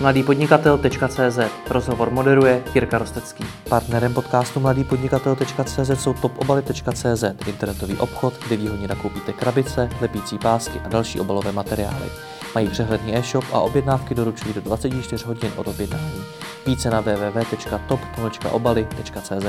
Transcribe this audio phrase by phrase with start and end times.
[0.00, 1.38] mladýpodnikatel.cz
[1.70, 3.44] Rozhovor moderuje Jirka Rostecký.
[3.68, 11.20] Partnerem podcastu mladýpodnikatel.cz jsou topobaly.cz internetový obchod, kde výhodně nakoupíte krabice, lepící pásky a další
[11.20, 12.06] obalové materiály.
[12.54, 16.22] Mají přehledný e-shop a objednávky doručují do 24 hodin od objednání.
[16.66, 19.46] Více na www.top.obaly.cz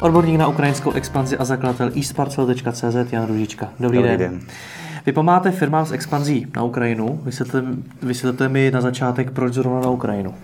[0.00, 3.68] Odborník na ukrajinskou expanzi a zakladatel eSparcel.cz Jan Ružička.
[3.80, 4.18] Dobrý, Dobrý den.
[4.18, 4.40] den.
[5.06, 7.20] Vy pomáháte firmám s expanzí na Ukrajinu.
[8.02, 10.34] Vysvětlete, mi na začátek, proč zrovna na Ukrajinu.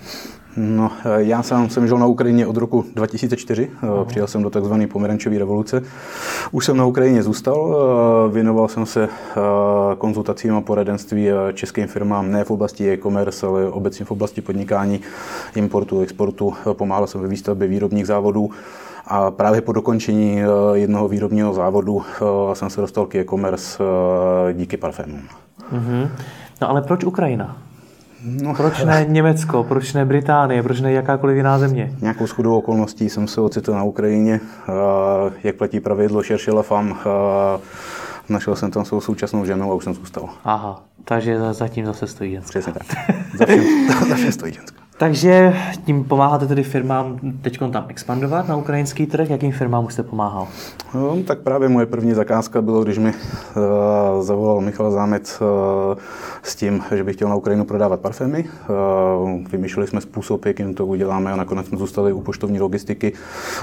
[0.57, 4.51] No, eh, já sám jsem žil na Ukrajině od roku 2004, uh přijel jsem do
[4.51, 4.75] tzv.
[4.93, 5.83] pomerančové revoluce.
[6.51, 9.41] Už jsem na Ukrajině zůstal, eh, věnoval jsem se eh,
[9.99, 15.01] konzultacím a poradenství českým firmám, ne v oblasti e-commerce, ale obecně v oblasti podnikání,
[15.55, 16.55] importu, exportu.
[16.73, 18.51] Pomáhal jsem ve výstavbě výrobních závodů
[19.07, 20.41] a právě po dokončení
[20.73, 22.03] jednoho výrobního závodu
[22.53, 23.83] jsem se dostal k e-commerce
[24.53, 25.23] díky parfémům.
[25.73, 26.09] Mm-hmm.
[26.63, 27.57] No ale proč Ukrajina?
[28.25, 31.95] No, proč ne Německo, proč ne Británie, proč ne jakákoliv jiná země?
[32.01, 34.41] Nějakou schodou okolností jsem se ocitl na Ukrajině.
[35.45, 36.95] Jak platí pravidlo šerše la femme,
[38.29, 40.29] našel jsem tam svou současnou ženu a už jsem zůstal.
[40.45, 42.51] Aha, takže zatím zase stojí ženská.
[42.51, 42.83] Přesně tak.
[43.39, 44.86] Zatím, zatím stojí ženská.
[44.99, 49.31] Takže tím pomáháte tedy firmám teď tam expandovat na ukrajinský trh.
[49.31, 50.49] Jakým firmám už jste pomáhal?
[50.95, 55.47] No, tak právě moje první zakázka bylo, když mi uh, zavolal Michal Zámec uh,
[56.43, 58.45] s tím, že bych chtěl na Ukrajinu prodávat parfémy.
[58.45, 63.13] Uh, vymýšleli jsme způsob, jakým to uděláme a nakonec jsme zůstali u poštovní logistiky.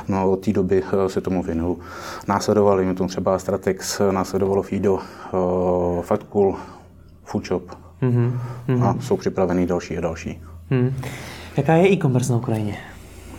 [0.08, 1.80] No od té doby uh, se tomu věnuju.
[2.28, 5.00] Následovali mi to třeba Stratex, následovalo Fido, uh,
[6.02, 6.56] Fatcool,
[7.23, 7.64] Foodshop
[8.02, 8.84] mm-hmm.
[8.84, 10.42] a jsou připravený další a další.
[10.74, 10.94] Hmm.
[11.58, 12.78] Jaká je e-commerce na Ukrajině?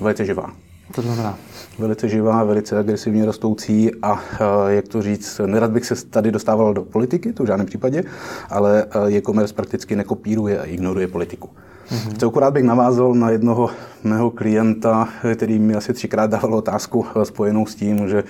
[0.00, 0.52] Velice živá.
[0.94, 1.38] To znamená?
[1.78, 4.20] Velice živá, velice agresivně rostoucí a
[4.68, 8.04] jak to říct, nerad bych se tady dostával do politiky, to v žádném případě,
[8.50, 11.50] ale e-commerce prakticky nekopíruje a ignoruje politiku.
[11.90, 12.16] Mm-hmm.
[12.16, 13.70] Celku rád bych navázal na jednoho
[14.04, 18.24] mého klienta, který mi asi třikrát dával otázku spojenou s tím, že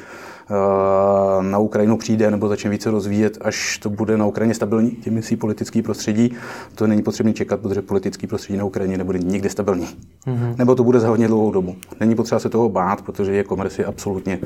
[1.40, 5.36] na Ukrajinu přijde nebo začne více rozvíjet, až to bude na Ukrajině stabilní, tím myslí
[5.36, 6.34] politický prostředí.
[6.74, 9.86] To není potřebné čekat, protože politický prostředí na Ukrajině nebude nikdy stabilní.
[9.86, 10.54] Mm-hmm.
[10.58, 11.76] Nebo to bude za hodně dlouhou dobu.
[12.00, 14.38] Není potřeba se toho bát, protože je komerci je absolutně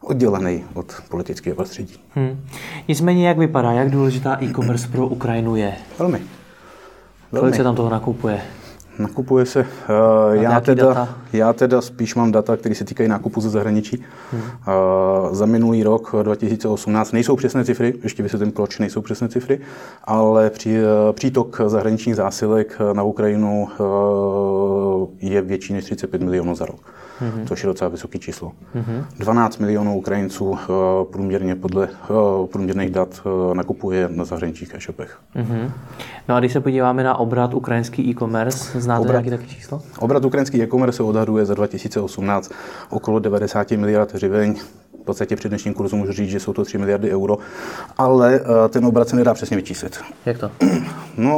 [0.00, 1.94] oddělený od politického prostředí.
[2.14, 2.40] Hmm.
[2.88, 5.72] Nicméně, jak vypadá, jak důležitá e-commerce pro Ukrajinu je?
[5.98, 6.20] Velmi.
[7.32, 7.42] Velmi.
[7.42, 8.42] Kolik se tam toho nakupuje?
[9.00, 9.66] Nakupuje se, uh,
[10.32, 11.08] já, teda, data?
[11.32, 14.04] já teda spíš mám data, které se týkají nákupu ze zahraničí.
[14.32, 14.42] Hmm.
[14.42, 19.60] Uh, za minulý rok 2018 nejsou přesné cifry, ještě vysvětlím, proč nejsou přesné cifry,
[20.04, 26.66] ale při, uh, přítok zahraničních zásilek na Ukrajinu uh, je větší než 35 milionů za
[26.66, 26.80] rok
[27.20, 27.44] mm-hmm.
[27.46, 28.52] což je docela vysoké číslo.
[28.74, 29.04] Mm-hmm.
[29.18, 30.58] 12 milionů Ukrajinců uh,
[31.12, 35.18] průměrně podle uh, průměrných dat uh, nakupuje na zahraničních e-shopech.
[35.36, 35.70] Mm-hmm.
[36.28, 39.82] No a když se podíváme na obrat ukrajinský e-commerce, znáte obrat, nějaký takový číslo?
[39.98, 42.52] Obrat ukrajinský e-commerce se odhaduje za 2018
[42.90, 44.54] okolo 90 miliard hřiveň,
[45.02, 47.38] v podstatě při dnešním kurzu můžu říct, že jsou to 3 miliardy euro,
[47.98, 50.00] ale uh, ten obrat se nedá přesně vyčíslit.
[50.26, 50.50] Jak to?
[51.16, 51.36] No,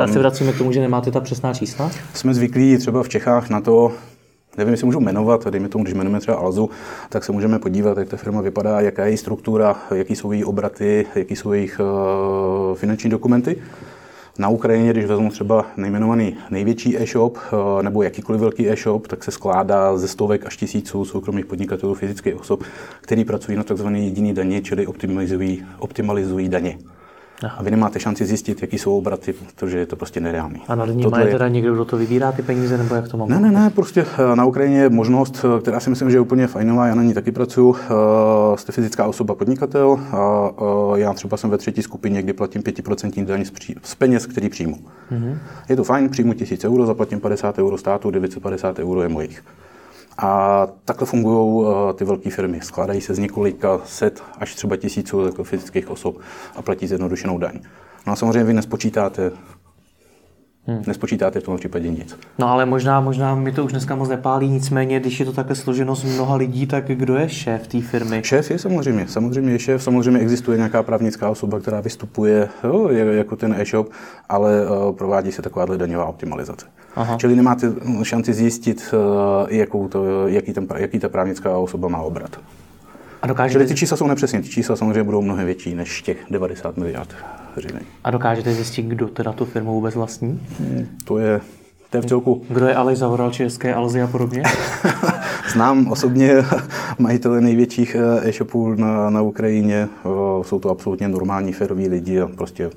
[0.00, 1.90] um, se vracíme k tomu, že nemáte ta přesná čísla?
[2.14, 3.92] Jsme zvyklí třeba v Čechách na to,
[4.58, 6.70] nevím, jestli můžu jmenovat, dejme tomu, když jmenujeme třeba Alzu,
[7.08, 10.44] tak se můžeme podívat, jak ta firma vypadá, jaká je její struktura, jaký jsou její
[10.44, 13.56] obraty, jaký jsou jejich uh, finanční dokumenty.
[14.38, 17.38] Na Ukrajině, když vezmu třeba nejmenovaný největší e-shop
[17.82, 22.64] nebo jakýkoliv velký e-shop, tak se skládá ze stovek až tisíců soukromých podnikatelů, fyzických osob,
[23.00, 23.86] který pracují na tzv.
[23.86, 26.78] jediný daně, čili optimalizují, optimalizují daně.
[27.44, 27.56] Aha.
[27.58, 30.60] A vy nemáte šanci zjistit, jaký jsou obraty, protože je to prostě nereálný.
[30.68, 33.28] A nad ním je teda někdo, kdo to vybírá ty peníze, nebo jak to mám?
[33.28, 36.20] Ne, ne, ne, prostě eh, na Ukrajině je možnost, eh, která si myslím, že je
[36.20, 37.74] úplně fajnová, já na ní taky pracuji.
[37.74, 37.88] Eh,
[38.56, 40.50] jste fyzická osoba podnikatel a
[40.94, 43.44] já třeba jsem ve třetí skupině, kdy platím 5% daň
[43.82, 44.76] z peněz, který přijmu.
[45.12, 45.38] Mm-hmm.
[45.68, 49.42] Je to fajn, přijmu 1000 euro, zaplatím 50 euro státu, 950 euro je mojich.
[50.18, 52.60] A takhle fungují eh, ty velké firmy.
[52.60, 56.18] Skládají se z několika set až třeba tisíců fyzických osob
[56.56, 57.60] a platí zjednodušenou daň.
[58.06, 59.32] No a samozřejmě vy nespočítáte
[60.66, 60.82] Hmm.
[60.86, 62.18] Nespočítáte v tom případě nic.
[62.38, 65.56] No ale možná, možná mi to už dneska moc nepálí, nicméně, když je to takhle
[65.56, 68.20] složeno z mnoha lidí, tak kdo je šéf té firmy?
[68.24, 73.36] Šéf je samozřejmě, samozřejmě je šéf, samozřejmě existuje nějaká právnická osoba, která vystupuje jo, jako
[73.36, 73.88] ten e-shop,
[74.28, 76.66] ale uh, provádí se takováhle daňová optimalizace.
[76.96, 77.16] Aha.
[77.16, 77.72] Čili nemáte
[78.02, 82.40] šanci zjistit, uh, jakou to, jaký, ten, jaký ta právnická osoba má obrat.
[83.24, 83.52] A dokážete...
[83.52, 87.14] Čili ty čísla jsou nepřesně, ty čísla samozřejmě budou mnohem větší než těch 90 miliard
[87.56, 87.86] hřivení.
[88.04, 90.46] A dokážete zjistit, kdo teda tu firmu vůbec vlastní?
[90.58, 91.40] Hmm, to je
[91.90, 92.42] to je v celku.
[92.48, 94.42] Kdo je Aleš Zavoral, České Alzy a podobně?
[95.52, 96.34] Znám osobně
[96.98, 99.88] majitele největších eh, e-shopů na, na Ukrajině.
[100.42, 102.70] Jsou to absolutně normální, feroví lidi a prostě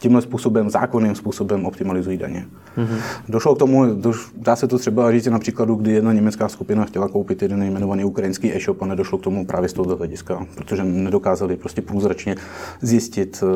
[0.00, 2.46] tímhle způsobem, zákonným způsobem optimalizují daně.
[2.78, 2.98] Mm-hmm.
[3.28, 6.84] Došlo k tomu, doš, dá se to třeba říct na příkladu, kdy jedna německá skupina
[6.84, 10.84] chtěla koupit jeden nejmenovaný ukrajinský e-shop a nedošlo k tomu právě z tohoto hlediska, protože
[10.84, 12.36] nedokázali prostě průzračně
[12.80, 13.48] zjistit uh,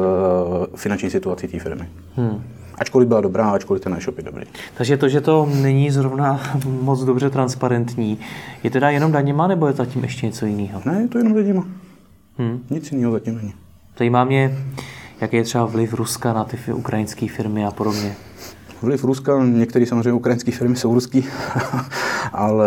[0.76, 1.88] finanční situaci té firmy.
[2.16, 2.42] Hmm.
[2.78, 4.44] Ačkoliv byla dobrá, ačkoliv ten e-shop je dobrý.
[4.76, 6.40] Takže to, že to není zrovna
[6.80, 8.18] moc dobře transparentní,
[8.62, 10.82] je teda jenom daněma, nebo je zatím ještě něco jiného?
[10.84, 11.64] Ne, je to jenom daněma.
[12.38, 12.60] Hmm.
[12.70, 13.54] Nic jiného zatím není.
[13.98, 14.58] Zajímá mě,
[15.24, 18.16] jaký je třeba vliv Ruska na ty ukrajinské firmy a podobně?
[18.82, 21.24] Vliv Ruska, některé samozřejmě ukrajinské firmy jsou ruský,
[22.32, 22.66] ale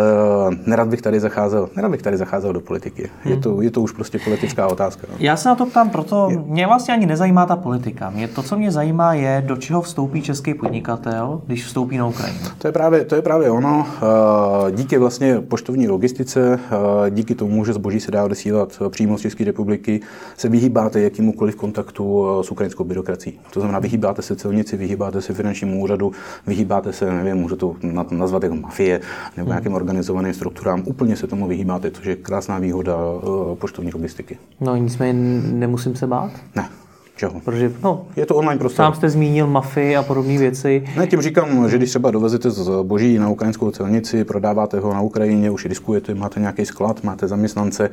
[0.66, 3.10] nerad bych tady zacházel, nerad bych tady zacházel do politiky.
[3.24, 5.06] Je to, je to už prostě politická otázka.
[5.10, 5.16] No.
[5.18, 6.38] Já se na to ptám, proto je.
[6.38, 8.10] mě vlastně ani nezajímá ta politika.
[8.10, 12.38] Mě to, co mě zajímá, je, do čeho vstoupí český podnikatel, když vstoupí na Ukrajinu.
[12.58, 13.86] To je právě, to je právě ono.
[13.96, 16.60] Eh, díky vlastně poštovní logistice,
[17.06, 20.00] eh, díky tomu, že zboží se dá odesílat přímo z České republiky,
[20.36, 23.40] se vyhýbáte jakýmukoliv kontaktu eh, s ukrajinskou byrokracií.
[23.52, 26.12] To znamená, vyhýbáte se celnici, vyhýbáte se finančnímu úřadu,
[26.46, 27.76] vyhýbáte se, nevím, můžu to
[28.10, 29.00] nazvat jako mafie
[29.36, 29.52] nebo hmm.
[29.52, 34.38] nějakým organizovaným strukturám, úplně se tomu vyhýbáte, což je krásná výhoda uh, poštovní logistiky.
[34.60, 35.12] No nicméně
[35.52, 36.30] nemusím se bát?
[36.56, 36.68] Ne.
[37.16, 37.40] Čeho?
[37.44, 38.84] Protože, no, je to online prostor.
[38.84, 40.84] Sám jste zmínil mafii a podobné věci.
[40.96, 45.50] Ne, tím říkám, že když třeba dovezete zboží na ukrajinskou celnici, prodáváte ho na Ukrajině,
[45.50, 47.90] už diskujete, máte nějaký sklad, máte zaměstnance,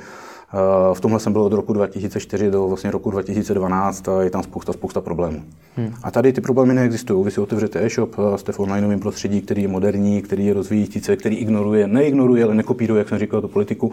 [0.93, 4.73] v tomhle jsem byl od roku 2004 do vlastně roku 2012 a je tam spousta,
[4.73, 5.43] spousta problémů.
[5.75, 5.93] Hmm.
[6.03, 7.25] A tady ty problémy neexistují.
[7.25, 11.35] Vy si otevřete e-shop, jste v onlineovém prostředí, který je moderní, který je rozvíjící který
[11.35, 13.91] ignoruje, neignoruje, ale nekopíruje, jak jsem říkal, tu politiku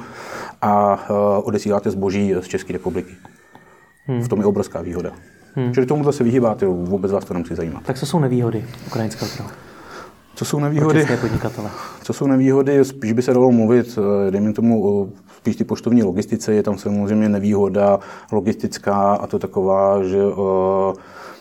[0.62, 0.98] a
[1.44, 3.12] odesíláte zboží z České republiky.
[4.06, 4.22] Hmm.
[4.22, 5.10] V tom je obrovská výhoda.
[5.54, 5.74] Hmm.
[5.74, 7.82] Čili tomu se vyhýbáte, vůbec vás to nemusí zajímat.
[7.82, 9.48] Tak co jsou nevýhody ukrajinského trhu?
[10.34, 11.06] Co jsou nevýhody?
[12.02, 12.84] Co jsou nevýhody?
[12.84, 15.12] Spíš by se dalo mluvit, eh, dejme tomu,
[15.42, 16.52] spíš ty poštovní logistice.
[16.52, 18.00] Je tam samozřejmě nevýhoda
[18.32, 20.94] logistická a to taková, že eh,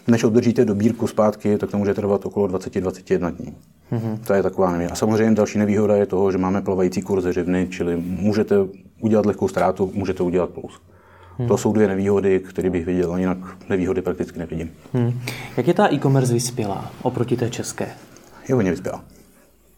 [0.07, 3.55] než obdržíte dobírku zpátky, tak to může trvat okolo 20-21 dní.
[3.91, 4.17] Mm-hmm.
[4.27, 4.93] To je taková nevýhoda.
[4.93, 8.55] A samozřejmě další nevýhoda je toho, že máme plavající kurz řivny, čili můžete
[9.01, 10.81] udělat lehkou ztrátu, můžete udělat plus.
[11.37, 11.47] Hmm.
[11.47, 13.37] To jsou dvě nevýhody, které bych viděl, jinak
[13.69, 14.71] nevýhody prakticky nevidím.
[14.93, 15.19] Hmm.
[15.57, 17.87] Jak je ta e-commerce vyspělá oproti té české?
[18.49, 19.03] Je hodně vyspělá.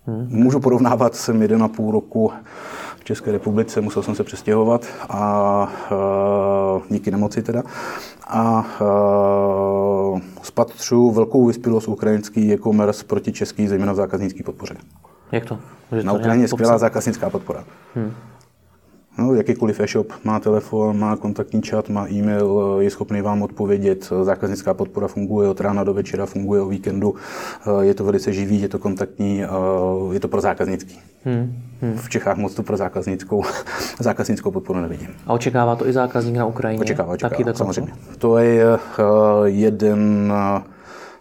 [0.06, 0.28] Hmm.
[0.30, 2.31] Můžu porovnávat, jsem jeden a půl roku
[3.03, 5.67] v České republice, musel jsem se přestěhovat a
[6.75, 7.63] uh, díky nemoci teda.
[8.27, 14.75] A uh, spatřu velkou vyspělost ukrajinský e-commerce proti český, zejména v zákaznické podpoře.
[15.31, 15.59] Jak to?
[15.91, 17.63] Že Na Ukrajině je skvělá zákaznická podpora.
[17.95, 18.13] Hmm.
[19.18, 24.10] No, jakýkoliv e-shop má telefon, má kontaktní chat, má e-mail, je schopný vám odpovědět.
[24.21, 27.15] Zákaznická podpora funguje od rána do večera, funguje o víkendu.
[27.81, 29.44] Je to velice živý, je to kontaktní,
[30.12, 31.00] je to pro zákaznický.
[31.25, 31.98] Hmm, hmm.
[31.98, 33.44] V Čechách moc to pro zákaznickou,
[34.00, 35.07] zákaznickou podporu nevidím.
[35.27, 36.81] A očekává to i zákazník na Ukrajině?
[36.81, 37.94] Očekává, očekává, Taky samozřejmě.
[38.18, 38.80] To je eh,
[39.45, 40.33] jeden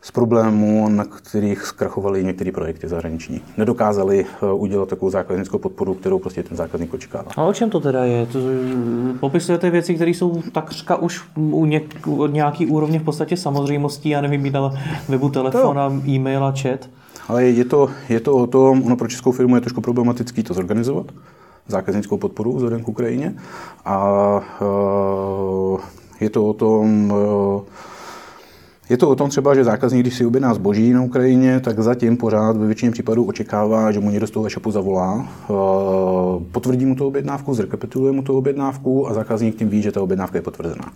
[0.02, 3.40] z problémů, na kterých zkrachovaly některé projekty zahraniční.
[3.56, 7.30] Nedokázali eh, udělat takovou zákaznickou podporu, kterou prostě ten zákazník očekává.
[7.36, 8.26] A o čem to teda je?
[8.26, 8.38] To,
[9.20, 14.52] popisujete věci, které jsou takřka už u něk, nějaký úrovně v podstatě samozřejmostí, já nevím,
[14.52, 14.72] na
[15.08, 16.88] webu telefon a e-mail a chat.
[17.28, 20.54] Ale je to, je to o tom, ono pro českou firmu je trošku problematický to
[20.54, 21.06] zorganizovat,
[21.68, 23.34] zákaznickou podporu vzhledem k Ukrajině.
[23.84, 25.80] A uh,
[26.20, 27.14] je to o tom,
[28.92, 32.16] je to o tom třeba, že zákazník, když si objedná zboží na Ukrajině, tak zatím
[32.16, 35.54] pořád ve většině případů očekává, že mu někdo z toho e-shopu zavolá, eh,
[36.52, 40.38] potvrdí mu tu objednávku, zrekapituluje mu tu objednávku a zákazník tím ví, že ta objednávka
[40.38, 40.92] je potvrzená.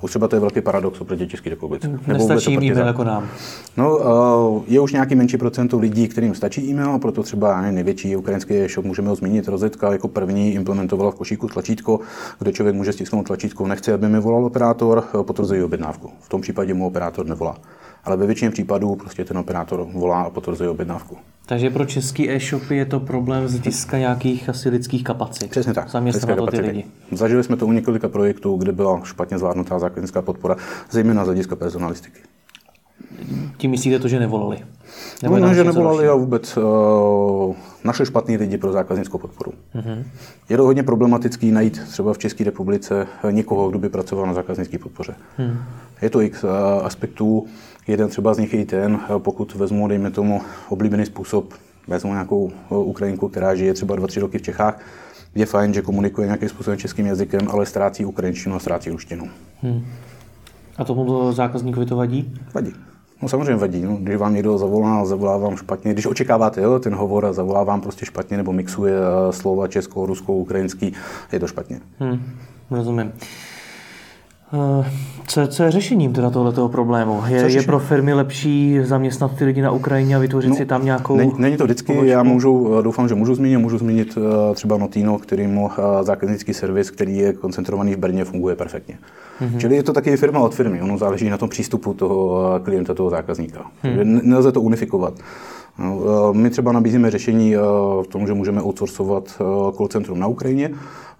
[0.00, 2.00] Už třeba to je velký paradox oproti České republice.
[2.06, 3.28] Nestačí jim e-mail jako nám.
[3.76, 7.72] No, uh, je už nějaký menší procento lidí, kterým stačí e-mail, a proto třeba ne,
[7.72, 12.00] největší ukrajinský e-shop, můžeme ho zmínit, Rozetka jako první implementovala v košíku tlačítko,
[12.38, 16.10] kde člověk může stisknout tlačítko, nechce, aby mi volal operátor, eh, potvrzují objednávku.
[16.20, 17.56] V tom případě mu operátor nevolá.
[18.06, 21.16] Ale ve většině případů prostě ten operátor volá a potvrzuje objednávku.
[21.46, 25.50] Takže pro český e-shopy je to problém z hlediska nějakých asi lidských kapacit.
[25.50, 25.90] Přesně tak.
[25.90, 26.84] Zaměstnávat to ty lidi.
[27.12, 30.56] Zažili jsme to u několika projektů, kde byla špatně zvládnutá zákaznická podpora,
[30.90, 32.20] zejména z hlediska personalistiky.
[33.56, 34.58] Tím myslíte to, že nevolali?
[35.22, 39.52] Nebo no, ne, že nevolali a vůbec uh, našli špatný lidi pro zákaznickou podporu.
[39.74, 40.04] Uh-huh.
[40.48, 44.78] Je to hodně problematický najít třeba v České republice někoho, kdo by pracoval na zákaznické
[44.78, 45.14] podpoře.
[45.38, 45.56] Uh-huh.
[46.02, 46.50] Je to x uh,
[46.82, 47.46] aspektů.
[47.86, 51.54] Jeden třeba z nich je i ten, pokud vezmu, dejme tomu, oblíbený způsob,
[51.88, 54.80] vezmu nějakou Ukrajinku, která žije třeba 2-3 roky v Čechách,
[55.34, 59.28] je fajn, že komunikuje nějakým způsobem českým jazykem, ale ztrácí ukrajinštinu a ztrácí ruštinu.
[59.62, 59.84] Hmm.
[60.76, 62.38] A tomu zákazníkovi to vadí?
[62.54, 62.72] Vadí.
[63.22, 63.96] No samozřejmě vadí, no.
[63.96, 67.80] když vám někdo zavolá, zavolá vám špatně, když očekáváte jo, ten hovor a zavolá vám
[67.80, 68.94] prostě špatně nebo mixuje
[69.30, 70.92] slova česko, rusko, ukrajinský,
[71.32, 71.80] je to špatně.
[71.98, 72.20] Hmm,
[72.70, 73.12] rozumím.
[74.52, 74.90] Eh,
[75.26, 77.22] co, co je řešením teda tohoto problému?
[77.28, 80.84] Je, je pro firmy lepší zaměstnat ty lidi na Ukrajině a vytvořit no, si tam
[80.84, 81.16] nějakou...
[81.16, 82.06] Není, není to vždycky, pobočku?
[82.06, 86.90] já můžu, doufám, že můžu zmínit, můžu zmínit eh, třeba Notino, kterýmu eh, zákaznický servis,
[86.90, 88.98] který je koncentrovaný v Brně, funguje perfektně.
[89.40, 89.58] Mm-hmm.
[89.58, 93.10] Čili je to taky firma od firmy, ono záleží na tom přístupu toho klienta, toho
[93.10, 93.66] zákazníka.
[93.82, 94.20] Mm.
[94.22, 95.14] Nelze to unifikovat.
[95.78, 97.54] No, my třeba nabízíme řešení
[98.02, 99.28] v tom, že můžeme outsourcovat
[99.76, 100.70] call centrum na Ukrajině,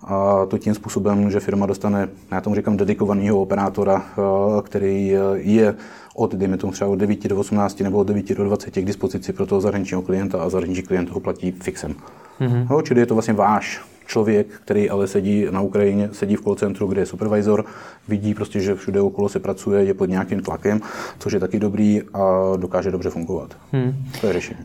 [0.06, 5.18] a to tím způsobem, že firma dostane, já tomu říkám, dedikovaného operátora, eh, který eh,
[5.36, 5.75] je
[6.14, 9.32] od, dejme tomu třeba od 9 do 18 nebo od 9 do 20 k dispozici
[9.32, 11.94] pro toho zahraničního klienta a zahraniční klient ho platí fixem.
[12.40, 12.66] Mm-hmm.
[12.70, 16.54] No, čili je to vlastně váš člověk, který ale sedí na Ukrajině, sedí v call
[16.54, 17.64] centru, kde je supervisor,
[18.08, 20.80] vidí prostě, že všude okolo se pracuje, je pod nějakým tlakem,
[21.18, 23.56] což je taky dobrý a dokáže dobře fungovat.
[23.72, 23.94] Hmm.
[24.20, 24.60] To je řešení.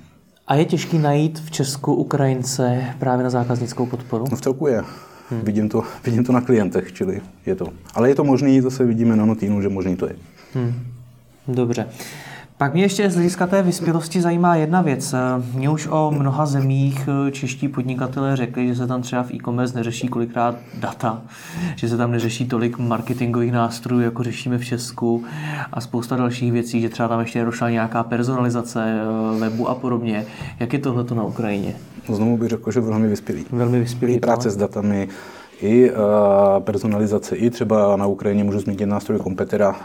[0.47, 4.25] A je těžký najít v Česku Ukrajince právě na zákaznickou podporu?
[4.31, 4.83] No v celku je.
[5.29, 5.41] Hmm.
[5.41, 7.67] Vidím, to, vidím to na klientech, čili je to.
[7.93, 10.15] Ale je to možný, zase vidíme na Notínu, že možný to je.
[10.53, 10.73] Hmm.
[11.47, 11.87] Dobře.
[12.61, 15.15] Pak mě ještě z hlediska té vyspělosti zajímá jedna věc.
[15.53, 19.77] Mě už o mnoha zemích eh, čeští podnikatelé řekli, že se tam třeba v e-commerce
[19.77, 21.21] neřeší kolikrát data,
[21.75, 25.23] že se tam neřeší tolik marketingových nástrojů, jako řešíme v Česku
[25.73, 30.25] a spousta dalších věcí, že třeba tam ještě došla nějaká personalizace eh, webu a podobně.
[30.59, 31.75] Jak je tohle na Ukrajině?
[32.09, 33.45] Znovu bych řekl, že velmi vyspělý.
[33.51, 34.19] Velmi vyspělý.
[34.19, 35.07] Práce s datami,
[35.61, 35.97] i uh,
[36.59, 39.75] personalizace, i třeba na Ukrajině můžu zmínit nástroj Competera, uh,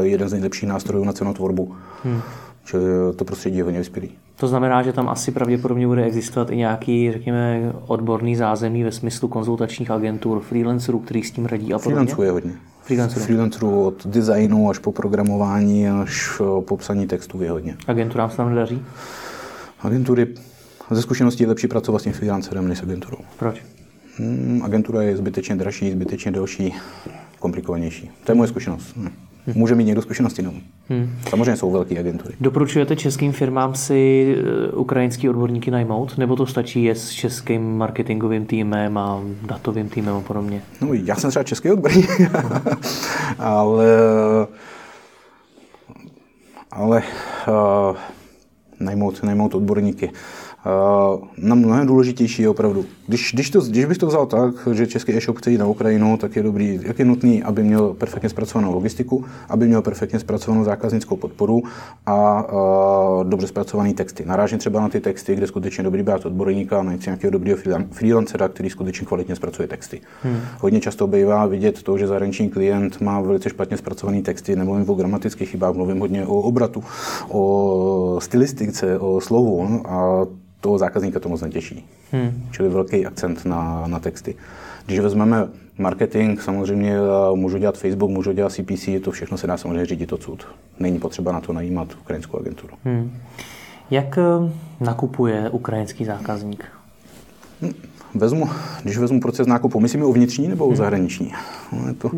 [0.00, 1.74] jeden z nejlepších nástrojů na cenotvorbu.
[2.04, 2.20] Hmm.
[2.64, 2.84] Čili
[3.16, 4.10] to prostředí je hodně vyspělý.
[4.36, 9.28] To znamená, že tam asi pravděpodobně bude existovat i nějaký, řekněme, odborný zázemí ve smyslu
[9.28, 11.90] konzultačních agentur, freelancerů, kteří s tím radí a podobně?
[11.90, 12.52] Freelancerů je hodně.
[12.82, 13.24] Freelancerů.
[13.24, 17.76] Freelancerů od designu až po programování, až po psaní textů je hodně.
[17.86, 18.82] Agenturám se tam nedaří?
[19.80, 20.26] Agentury
[20.90, 23.18] ze zkušeností je lepší pracovat s tím freelancerem než s agenturou.
[23.38, 23.62] Proč?
[24.18, 26.74] Hmm, agentura je zbytečně dražší, zbytečně delší,
[27.38, 28.10] komplikovanější.
[28.24, 28.96] To je moje zkušenost.
[28.96, 29.10] Hmm.
[29.54, 30.52] Může mít někdo zkušenosti, no.
[30.88, 31.10] Hmm.
[31.30, 32.34] Samozřejmě jsou velké agentury.
[32.40, 38.46] Doporučujete českým firmám si eh, ukrajinský odborníky najmout, nebo to stačí je s českým marketingovým
[38.46, 40.62] týmem a datovým týmem a podobně?
[40.80, 42.08] No, já jsem třeba český odborník,
[43.38, 43.86] ale
[46.70, 47.02] ale
[47.48, 47.96] uh,
[48.80, 50.10] najmout, najmout odborníky.
[51.38, 55.16] Na mnohem důležitější je opravdu, když, když, to, když bych to vzal tak, že český
[55.16, 58.74] e-shop chce jít na Ukrajinu, tak je dobrý, jak je nutný, aby měl perfektně zpracovanou
[58.74, 61.62] logistiku, aby měl perfektně zpracovanou zákaznickou podporu
[62.06, 62.44] a, a
[63.22, 64.24] dobře zpracované texty.
[64.26, 67.58] Narážím třeba na ty texty, kde skutečně dobrý brát odborníka, najít nějakého dobrého
[67.90, 70.00] freelancera, který skutečně kvalitně zpracuje texty.
[70.22, 70.40] Hmm.
[70.60, 74.94] Hodně často bývá vidět to, že zahraniční klient má velice špatně zpracované texty, nebo o
[74.94, 76.84] gramatických chybách, mluvím hodně o obratu,
[77.28, 78.65] o stylistice,
[78.98, 80.26] o slovu a
[80.60, 81.84] toho zákazníka to moc netěší.
[82.12, 82.48] Hmm.
[82.50, 84.34] Čili velký akcent na, na texty.
[84.86, 86.96] Když vezmeme marketing, samozřejmě
[87.34, 90.46] můžu dělat Facebook, můžu dělat CPC, to všechno se dá samozřejmě řídit odsud.
[90.78, 92.74] Není potřeba na to najímat ukrajinskou agenturu.
[92.84, 93.12] Hmm.
[93.90, 96.64] Jak eh, nakupuje ukrajinský zákazník?
[97.60, 97.74] Hmm
[98.18, 98.48] vezmu,
[98.82, 100.76] když vezmu proces nákupu, myslím o vnitřní nebo o hmm.
[100.76, 101.32] zahraniční?
[101.72, 102.10] No, je to...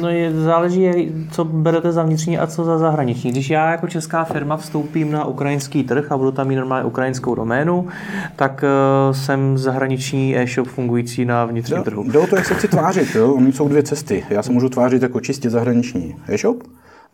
[0.00, 3.30] no je, záleží, co berete za vnitřní a co za zahraniční.
[3.30, 7.34] Když já jako česká firma vstoupím na ukrajinský trh a budu tam mít normálně ukrajinskou
[7.34, 7.86] doménu,
[8.36, 8.64] tak
[9.08, 12.02] uh, jsem zahraniční e-shop fungující na vnitřním trhu.
[12.02, 13.14] Jde o to, jak se chci tvářit.
[13.14, 13.34] Jo?
[13.34, 14.24] Oni jsou dvě cesty.
[14.30, 16.56] Já se můžu tvářit jako čistě zahraniční e-shop,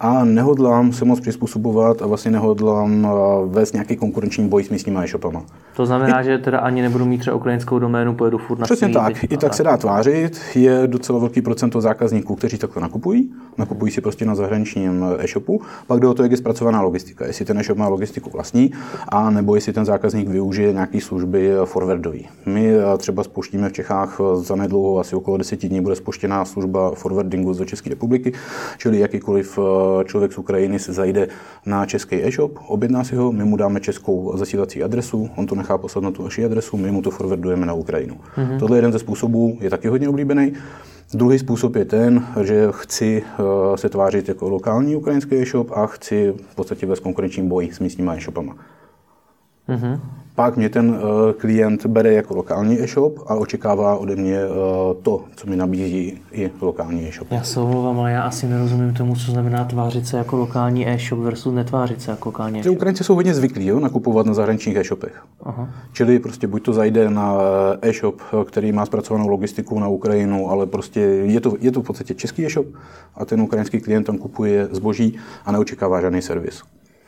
[0.00, 3.10] a nehodlám se moc přizpůsobovat a vlastně nehodlám eh,
[3.46, 5.42] vést nějaký konkurenční boj s místníma e-shopama.
[5.76, 8.88] To znamená, I, že teda ani nebudu mít třeba ukrajinskou doménu, pojedu furt na Přesně
[8.88, 10.40] tak, i tak, se dá tvářit.
[10.54, 13.32] Je docela velký procento zákazníků, kteří takhle nakupují.
[13.58, 15.60] Nakupují si prostě na zahraničním e-shopu.
[15.86, 17.26] Pak jde o to, jak je zpracovaná logistika.
[17.26, 18.72] Jestli ten e-shop má logistiku vlastní,
[19.08, 22.28] a nebo jestli ten zákazník využije nějaké služby forwardový.
[22.46, 26.44] My eh, třeba spouštíme v Čechách eh, za nedlouho, asi okolo 10 dní, bude spuštěná
[26.44, 28.32] služba forwardingu z České republiky,
[28.78, 29.58] čili jakýkoliv
[30.04, 31.28] člověk z Ukrajiny se zajde
[31.66, 35.78] na český e-shop, objedná si ho, my mu dáme českou zasílací adresu, on to nechá
[35.78, 38.14] poslat na tu naši adresu, my mu to forwardujeme na Ukrajinu.
[38.14, 38.58] Mm-hmm.
[38.58, 40.52] Tohle je jeden ze způsobů, je taky hodně oblíbený.
[41.14, 46.34] Druhý způsob je ten, že chci uh, se tvářit jako lokální ukrajinský e-shop a chci
[46.50, 48.56] v podstatě vést konkurenční boj s místníma e-shopama.
[49.68, 50.00] Mm-hmm.
[50.34, 54.48] Pak mě ten eh, klient bere jako lokální e-shop a očekává ode mě eh,
[55.02, 57.28] to, co mi nabízí i lokální e-shop.
[57.30, 61.20] Já se omlouvám, ale já asi nerozumím tomu, co znamená tvářit se jako lokální e-shop
[61.20, 62.76] versus netvářit se jako lokální e-shop.
[62.76, 65.24] Ukrajinci jsou hodně zvyklí jo, nakupovat na zahraničních e-shopech.
[65.42, 65.68] Aha.
[65.92, 67.34] Čili prostě buď to zajde na
[67.82, 71.86] eh, e-shop, který má zpracovanou logistiku na Ukrajinu, ale prostě je to, je to v
[71.86, 72.66] podstatě český e-shop
[73.14, 76.62] a ten ukrajinský klient tam kupuje zboží a neočekává žádný servis.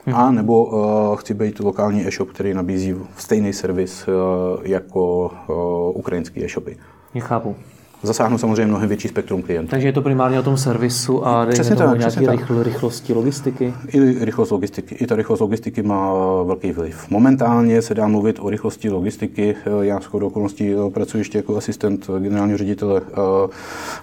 [0.06, 0.16] Mm-hmm.
[0.16, 4.14] A nebo uh, chci být lokální e-shop, který nabízí stejný servis uh,
[4.62, 6.76] jako uh, ukrajinský e-shopy.
[7.18, 7.56] Chápu.
[8.02, 9.70] Zasáhnu samozřejmě mnohem větší spektrum klientů.
[9.70, 13.74] Takže je to primárně o tom servisu a přesně tak, nějaké rychl, rychlosti logistiky?
[13.88, 14.94] I rychlost logistiky.
[14.94, 16.12] I ta rychlost logistiky má
[16.42, 17.10] velký vliv.
[17.10, 19.56] Momentálně se dá mluvit o rychlosti logistiky.
[19.80, 23.14] Já s okolností pracuji ještě jako asistent generálního ředitele eh,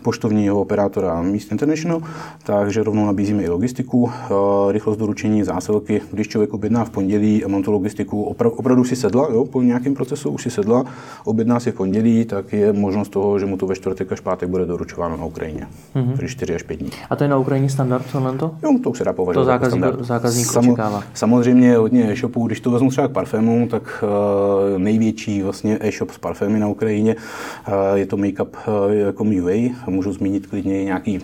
[0.03, 2.01] poštovního operátora Míst International,
[2.43, 4.12] takže rovnou nabízíme i logistiku.
[4.12, 8.95] Eh, rychlost doručení zásilky, když člověk objedná v pondělí a mám tu logistiku, opravdu si
[8.95, 10.83] sedla, jo, po nějakém procesu už si sedla,
[11.25, 13.75] objedná si v pondělí, tak je možnost toho, že mu to ve
[14.12, 15.67] až pátek bude doručováno na Ukrajině.
[15.95, 16.15] Mm-hmm.
[16.15, 16.89] Tedy 4 až 5 dní.
[17.09, 18.55] A to je na Ukrajině standard tohle to?
[18.63, 19.43] Jo, to už se dá považovat.
[19.43, 21.03] To zákazník, jako zákazník Samo, očekává.
[21.13, 26.17] Samozřejmě hodně e-shopů, když to vezmu třeba k parfému, tak uh, největší vlastně e-shop s
[26.17, 29.75] parfémy na Ukrajině uh, je to Makeup uh, jako UA.
[29.88, 31.19] Můžu zmínit klidně nějaký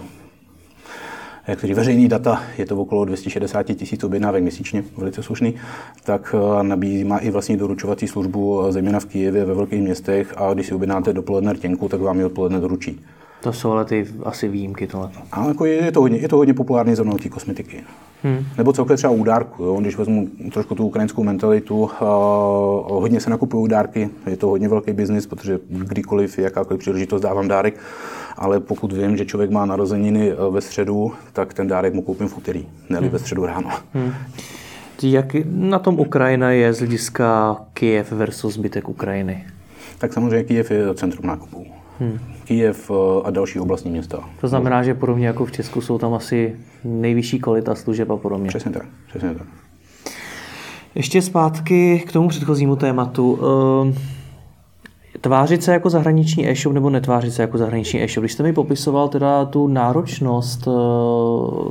[1.50, 5.56] jak říct, veřejný data, je to okolo 260 tisíc objednávek měsíčně, velice slušný,
[6.04, 10.34] tak eh, nabízí, má i vlastní doručovací službu, eh, zejména v Kijevě, ve velkých městech
[10.38, 13.00] a když si objednáte dopoledne rtěnku, tak vám ji odpoledne doručí.
[13.42, 15.10] To jsou ale ty asi výjimky tohle.
[15.32, 17.84] A jako je, je, to hodně, je to hodně populární zrovna té kosmetiky.
[18.24, 18.46] Hmm.
[18.58, 19.78] Nebo celkově třeba u dárku, jo?
[19.82, 21.90] když vezmu trošku tu ukrajinskou mentalitu, uh,
[22.88, 27.80] hodně se nakupují dárky, je to hodně velký biznis, protože kdykoliv, jakákoliv příležitost dávám dárek,
[28.40, 32.28] ale pokud vím, že člověk má narozeniny eh, ve středu, tak ten dárek mu koupím
[32.28, 33.10] v úterý, ne hmm.
[33.10, 33.70] ve středu ráno.
[33.94, 34.14] Hmm.
[35.04, 39.46] Jak na tom Ukrajina je z hlediska Kiev versus zbytek Ukrajiny?
[39.98, 41.66] Tak samozřejmě Kiev je centrum nákupů.
[42.00, 42.20] Hmm.
[42.44, 44.30] Kijev eh, a další oblastní města.
[44.42, 48.48] To znamená, že podobně jako v Česku jsou tam asi nejvyšší kvalita služeb a podobně.
[48.48, 49.48] Přesně tak, přesně tak.
[50.96, 53.40] Ještě zpátky k tomu předchozímu tématu.
[53.42, 53.94] Ehm,
[55.22, 58.22] tvářit se jako zahraniční e-shop nebo netvářit se jako zahraniční e-shop?
[58.22, 60.72] Když jste mi popisoval teda tu náročnost eh,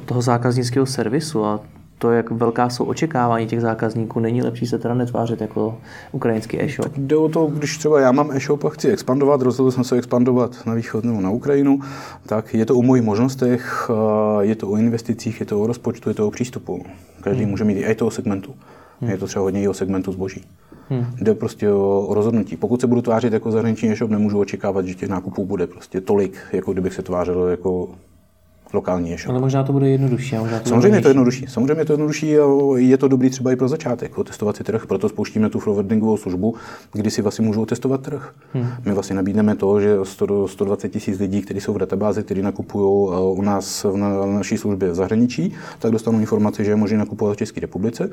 [0.04, 1.60] toho zákaznického servisu a
[1.98, 5.78] to, jak velká jsou očekávání těch zákazníků, není lepší se teda netvářit jako
[6.12, 6.84] ukrajinský e-shop?
[6.84, 9.96] Tak jde o to, když třeba já mám e-shop a chci expandovat, rozhodl jsem se
[9.96, 11.80] expandovat na východ nebo na Ukrajinu,
[12.26, 13.90] tak je to o mojich možnostech,
[14.40, 16.84] je to o investicích, je to o rozpočtu, je to o přístupu.
[17.20, 17.50] Každý hmm.
[17.50, 18.54] může mít i toho segmentu.
[19.00, 19.10] Hmm.
[19.10, 20.44] Je to třeba hodně i o segmentu zboží.
[20.90, 21.06] Hmm.
[21.20, 22.56] Jde prostě o, rozhodnutí.
[22.56, 26.38] Pokud se budu tvářit jako zahraniční e-shop, nemůžu očekávat, že těch nákupů bude prostě tolik,
[26.52, 27.88] jako kdybych se tvářil jako
[28.74, 29.30] lokální e-shop.
[29.30, 30.36] Ale možná to bude jednodušší.
[30.36, 31.46] Možná to Samozřejmě je to jednodušší.
[31.48, 32.44] Samozřejmě je to jednodušší a
[32.76, 34.86] je to dobrý třeba i pro začátek, otestovat si trh.
[34.86, 36.54] Proto spouštíme tu forwardingovou službu,
[36.92, 38.34] kdy si vlastně můžou testovat trh.
[38.52, 38.66] Hmm.
[38.84, 43.10] My vlastně nabídneme to, že 100, 120 tisíc lidí, kteří jsou v databázi, kteří nakupují
[43.12, 47.34] eh, u nás v naší službě v zahraničí, tak dostanou informaci, že je možné nakupovat
[47.34, 48.10] v České republice,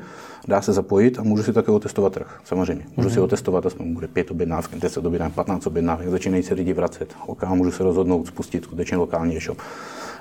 [0.48, 2.40] dá se zapojit a můžu si také otestovat trh.
[2.44, 2.84] Samozřejmě.
[2.96, 3.14] Můžu hmm.
[3.14, 7.14] si otestovat, aspoň bude 5 objednávek, 10 objednávek, 15 objednávek, začínají se lidi vracet.
[7.26, 9.58] OK, můžu se rozhodnout spustit skutečně lokální e-shop.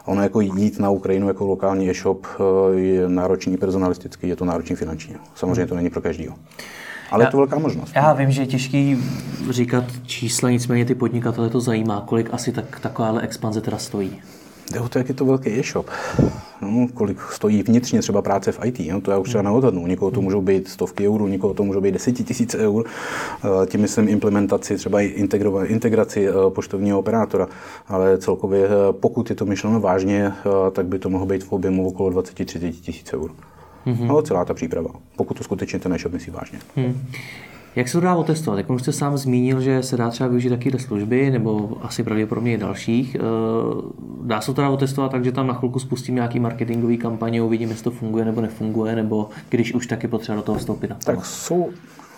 [0.05, 4.75] Ono jako jít na Ukrajinu jako lokální e-shop eh, je náročný personalisticky, je to náročný
[4.75, 5.15] finančně.
[5.35, 6.35] Samozřejmě to není pro každého.
[7.11, 7.91] Ale já, je to velká možnost.
[7.95, 9.03] Já vím, že je těžký
[9.49, 14.21] říkat čísla, nicméně ty podnikatele to zajímá, kolik asi tak, takováhle expanze teda stojí.
[14.71, 15.89] Jde o to, jak je to velký e-shop.
[16.61, 19.87] No, kolik stojí vnitřně třeba práce v IT, no, to já už třeba neodhadnu.
[19.87, 22.85] Někoho to můžou být stovky eur, někoho to můžou být desetitisíce eur.
[22.85, 25.05] Eh, tím myslím implementaci, třeba i
[25.65, 27.47] integraci eh, poštovního operátora.
[27.87, 30.33] Ale celkově, eh, pokud je to myšleno vážně,
[30.71, 33.31] tak by to mohlo být v objemu okolo 20-30 tisíc eur.
[33.85, 34.11] Mm-hmm.
[34.11, 36.59] Ale celá ta příprava, pokud to skutečně ten e-shop myslí vážně.
[36.75, 37.07] Mm.
[37.75, 38.57] Jak se to dá otestovat?
[38.57, 42.53] Jak už jste sám zmínil, že se dá třeba využít takové služby, nebo asi pravděpodobně
[42.53, 43.15] i dalších.
[43.15, 43.19] Eh,
[44.21, 47.69] dá se to dá otestovat tak, že tam na chvilku spustím nějaký marketingový kampaně, uvidím,
[47.69, 51.25] jestli to funguje nebo nefunguje, nebo když už taky potřeba do toho vstoupit na Tak
[51.25, 51.69] jsou,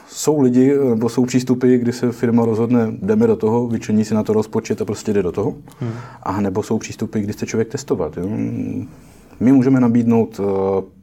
[0.07, 4.23] jsou lidi, nebo jsou přístupy, kdy se firma rozhodne, jdeme do toho, vyčlení si na
[4.23, 5.55] to rozpočet a prostě jde do toho.
[5.79, 5.91] Hmm.
[6.23, 8.17] A nebo jsou přístupy, kdy chce člověk testovat.
[8.17, 8.27] Jo?
[9.39, 10.96] My můžeme nabídnout eh,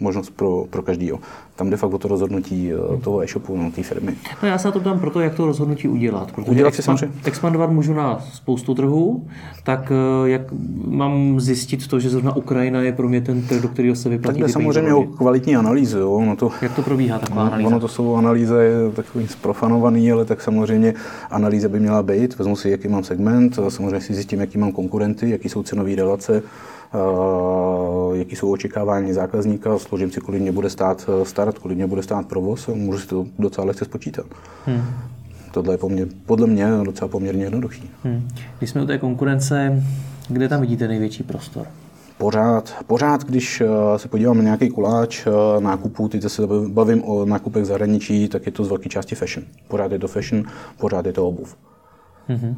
[0.00, 1.18] možnost pro, pro každého.
[1.56, 4.14] Tam jde fakt o to rozhodnutí eh, toho e-shopu, no, té firmy.
[4.42, 6.32] No já se na to ptám proto, jak to rozhodnutí udělat.
[6.32, 7.16] Protože udělat si samozřejmě.
[7.24, 9.26] Expandovat můžu na spoustu trhů,
[9.64, 10.42] tak eh, jak
[10.86, 14.40] mám zjistit to, že zrovna Ukrajina je pro mě ten trh, do kterého se vyplatí
[14.40, 15.98] Tak samozřejmě o kvalitní analýzu.
[15.98, 16.22] Jo.
[16.26, 17.68] No to, jak to probíhá taková analýza?
[17.68, 20.94] Ono to jsou analýze takový zprofanovaný, ale tak samozřejmě
[21.30, 22.38] analýza by měla být.
[22.38, 26.42] Vezmu si, jaký mám segment, samozřejmě si zjistím, jaký mám konkurenty, jaký jsou cenové relace,
[28.12, 32.02] jaký jsou očekávání zákazníka, složím si, kolik mě bude stát eh, start, kolik mě bude
[32.02, 34.26] stát provoz můžu si to docela lehce spočítat.
[34.66, 34.82] Hmm.
[35.50, 37.90] Tohle je poměr, podle mě docela poměrně jednoduchý.
[38.04, 38.28] Hmm.
[38.58, 39.82] Když jsme u té konkurence,
[40.28, 41.66] kde tam vidíte největší prostor?
[42.18, 43.66] Pořád, pořád, když eh,
[43.98, 45.26] se podívám na nějaký kuláč
[45.58, 49.46] nákupů, teď se bavím o nákupech zahraničí, tak je to z velké části fashion.
[49.68, 50.44] Pořád je to fashion,
[50.78, 51.56] pořád je to obuv.
[52.28, 52.54] Mm-hmm.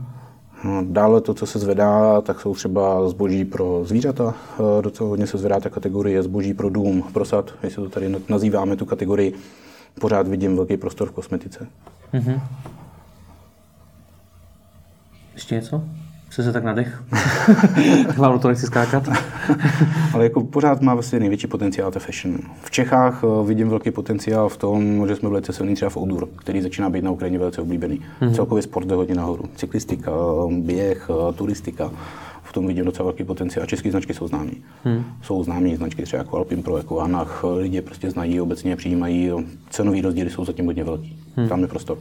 [0.65, 4.35] No, dále to, co se zvedá, tak jsou třeba zboží pro zvířata.
[4.79, 8.17] Eh, docela hodně se zvedá ta kategorie zboží pro dům, pro sad, jestli to tady
[8.29, 9.35] nazýváme tu kategorii.
[10.01, 11.67] Pořád vidím velký prostor v kosmetice.
[12.15, 12.41] Mm-hmm.
[15.35, 15.85] Ještě něco?
[16.35, 17.03] Co se tak nadech?
[18.17, 19.09] Hlavně to nechci skákat.
[20.15, 22.39] Ale jako pořád má vlastně největší potenciál to fashion.
[22.63, 26.29] V Čechách uh, vidím velký potenciál v tom, že jsme velice silní třeba v outdoor,
[26.37, 28.01] který začíná být na Ukrajině velice oblíbený.
[28.21, 28.35] Mm-hmm.
[28.35, 29.45] Celkově sport jde hodně nahoru.
[29.57, 30.13] Cyklistika,
[30.51, 31.91] běh, turistika
[32.43, 33.63] v tom vidím docela velký potenciál.
[33.63, 34.51] A české značky jsou známé.
[34.85, 35.05] Hmm.
[35.23, 39.31] Jsou známé značky třeba jako Alpin Pro, jako Anach, lidi prostě znají, obecně přijímají.
[39.71, 41.19] Cenový rozdíly jsou zatím hodně velký.
[41.37, 41.49] Hmm.
[41.49, 41.99] Tam je prostor.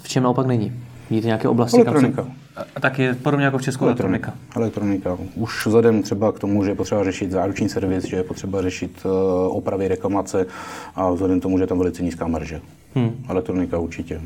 [0.00, 0.72] V čem naopak není?
[1.10, 1.76] Vidíte nějaké oblasti?
[1.76, 2.22] Elektronika.
[2.22, 2.32] Kam
[2.64, 2.80] se...
[2.80, 4.34] Tak je podobně jako v Česku elektronika.
[4.56, 5.10] elektronika.
[5.10, 5.40] Elektronika.
[5.40, 9.02] Už vzhledem třeba k tomu, že je potřeba řešit záruční servis, že je potřeba řešit
[9.04, 10.46] uh, opravy, reklamace
[10.94, 12.60] a vzhledem k tomu, že je tam velice nízká marže.
[12.94, 13.24] Hmm.
[13.28, 14.20] Elektronika určitě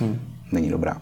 [0.00, 0.18] hmm.
[0.52, 1.00] není dobrá.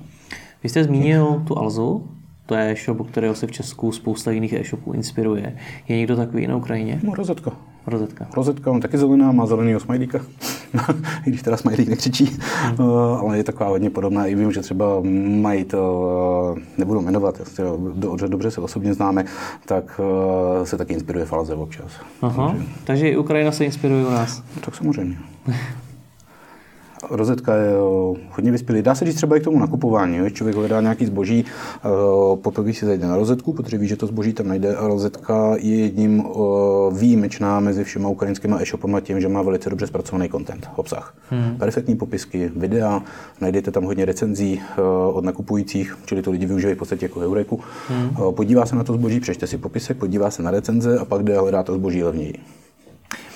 [0.62, 2.08] Vy jste zmínil tu Alzu,
[2.46, 5.56] to je e-shop, kterého se v Česku spousta jiných e-shopů inspiruje.
[5.88, 7.00] Je někdo takový na Ukrajině?
[7.02, 7.52] No, rozetka.
[7.86, 8.26] Rozetka.
[8.34, 10.20] Rozetka, on taky zelená, má zelenýho smajlíka.
[11.26, 12.38] I když teda smajlík nekřičí,
[12.78, 12.86] uh,
[13.20, 14.26] ale je taková hodně podobná.
[14.26, 14.86] I vím, že třeba
[15.40, 16.00] mají to,
[16.56, 17.40] uh, nebudu jmenovat,
[17.94, 19.24] dobře, dobře se osobně známe,
[19.66, 20.00] tak
[20.58, 21.92] uh, se taky inspiruje Falze občas.
[22.22, 24.42] Aha, takže, takže i Ukrajina se inspiruje u nás.
[24.60, 25.16] Tak samozřejmě.
[27.10, 28.82] rozetka je eh, hodně vyspělý.
[28.82, 30.16] Dá se říct třeba i k tomu nakupování.
[30.16, 30.30] Jo?
[30.30, 31.88] Člověk hledá nějaký zboží, eh,
[32.36, 35.76] poprvé si zajde na rozetku, protože ví, že to zboží tam najde a rozetka je
[35.76, 36.38] jedním eh,
[36.98, 41.14] výjimečná mezi všema ukrajinskými e-shopama tím, že má velice dobře zpracovaný content, obsah.
[41.30, 41.56] Hmm.
[41.58, 43.02] Perfektní popisky, videa,
[43.40, 44.62] najdete tam hodně recenzí
[45.12, 47.60] od nakupujících, čili to lidi využívají v podstatě jako eureku.
[47.88, 48.34] Hmm.
[48.34, 51.36] Podívá se na to zboží, přečte si popisek, podívá se na recenze a pak jde
[51.36, 52.34] a hledá to zboží levněji.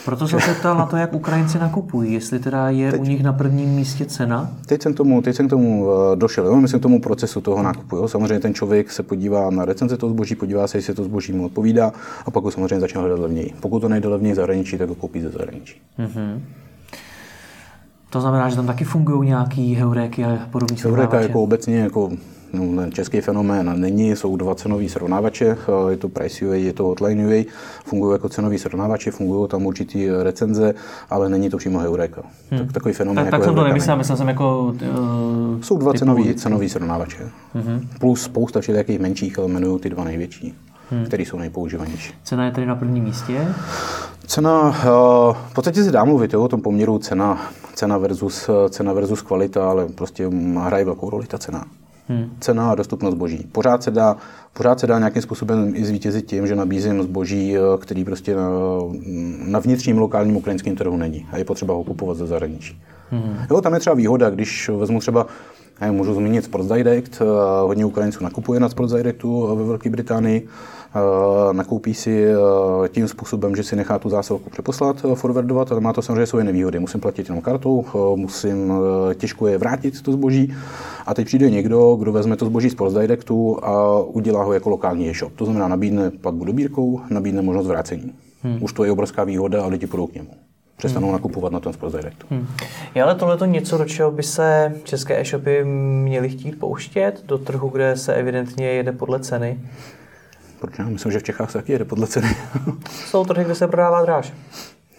[0.04, 3.22] Proto jsem se ptal na to, jak Ukrajinci nakupují, jestli teda je teď, u nich
[3.22, 4.50] na prvním místě cena.
[4.66, 6.56] Teď jsem, tomu, teď jsem k tomu eh, došel, jo?
[6.56, 7.96] myslím k tomu procesu toho nákupu.
[7.96, 8.08] Jo?
[8.08, 11.46] Samozřejmě ten člověk se podívá na recenze toho zboží, podívá se, jestli to zboží mu
[11.46, 11.92] odpovídá
[12.26, 13.54] a pak ho samozřejmě začne hledat levněji.
[13.60, 15.80] Pokud to nejde levněji zahraničí, tak ho koupí ze zahraničí.
[15.98, 16.40] Mm-hmm.
[18.10, 22.10] To znamená, že tam taky fungují nějaký heuréky a podobné Heureka jako obecně jako
[22.52, 25.56] no, český fenomén není, jsou dva cenový srovnávače,
[25.88, 27.44] je to Price UA, je to Hotline UA,
[27.84, 30.74] fungují jako cenový srovnávače, fungují tam určitý recenze,
[31.10, 32.22] ale není to přímo Heureka.
[32.50, 32.60] Hmm.
[32.60, 34.74] Tak, takový fenomén tak, jako tak jsem to nemyslel, myslel jsem jako...
[34.98, 37.30] Uh, jsou dva cenový, cenový srovnávače.
[37.54, 37.88] Hmm.
[38.00, 40.54] Plus spousta všelijakých menších, ale jmenují ty dva největší,
[40.90, 41.04] hmm.
[41.04, 42.14] které jsou nejpoužívanější.
[42.24, 43.48] Cena je tedy na prvním místě?
[44.26, 44.70] Cena,
[45.50, 47.40] v podstatě se dá mluvit jo, o tom poměru cena,
[47.74, 50.30] cena, versus, cena versus kvalita, ale prostě
[50.60, 51.64] hraje velkou roli ta cena.
[52.08, 52.30] Hmm.
[52.40, 53.46] Cena a dostupnost zboží.
[53.52, 54.16] Pořád se, dá,
[54.52, 58.48] pořád se dá nějakým způsobem i zvítězit tím, že nabízím zboží, eh, který prostě na,
[59.44, 62.82] na vnitřním lokálním ukrajinském trhu není a je potřeba ho kupovat ze zahraničí.
[63.10, 63.36] Hmm.
[63.50, 65.26] Jo, tam je třeba výhoda, když vezmu třeba
[65.80, 67.24] já můžu zmínit Sports Direct, eh,
[67.60, 70.77] hodně Ukrajinců nakupuje na Sports Directu ve Velké Británii, Eh,
[71.52, 75.92] nakoupí si eh, tím způsobem, že si nechá tu zásilku přeposlat, eh, forwardovat, ale má
[75.92, 76.78] to samozřejmě svoje nevýhody.
[76.78, 77.84] Musím platit jenom kartou,
[78.16, 78.72] musím
[79.14, 80.54] těžko je vrátit to zboží
[81.06, 84.70] a teď přijde někdo, kdo vezme to zboží z Post Directu a udělá ho jako
[84.70, 85.32] lokální e-shop.
[85.36, 88.12] To znamená, nabídne platbu dobírkou, nabídne možnost vrácení.
[88.42, 88.58] Hmm.
[88.62, 90.30] Už to je obrovská výhoda a lidi půjdou k němu
[90.78, 91.12] přestanou hmm.
[91.12, 92.26] nakupovat na tom Sports Directu.
[92.30, 92.46] Hmm.
[92.94, 97.22] Je ale tohle něco, do čeho by se české e-shopy měly chtít pouštět?
[97.26, 99.60] Do trhu, kde se evidentně jede podle ceny?
[100.60, 102.28] Proč já myslím, že v Čechách se taky jede podle ceny.
[102.90, 104.32] Jsou trhy, kde se prodává dráž.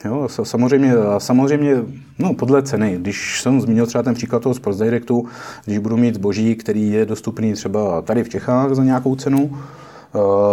[0.05, 1.75] Jo, samozřejmě, samozřejmě,
[2.19, 2.97] no podle ceny.
[2.97, 5.25] Když jsem zmínil třeba ten příklad toho Sports Directu,
[5.65, 9.57] když budu mít zboží, který je dostupný třeba tady v Čechách za nějakou cenu,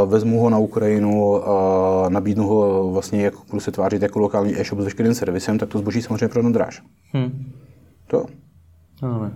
[0.06, 4.80] vezmu ho na Ukrajinu a nabídnu ho vlastně, jak budu se tvářit jako lokální e-shop
[4.80, 6.82] s veškerým servisem, tak to zboží samozřejmě prodám dráž.
[7.12, 7.52] Hmm.
[8.06, 8.26] To.
[9.02, 9.30] No,